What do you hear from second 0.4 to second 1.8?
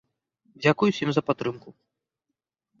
Дзякуй усім за падтрымку!